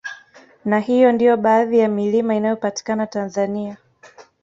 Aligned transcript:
Na 0.65 0.79
hiyo 0.79 1.11
ndiyo 1.11 1.37
baadhi 1.37 1.79
ya 1.79 1.89
milima 1.89 2.35
inayopatikana 2.35 3.07
Tanzania 3.07 3.77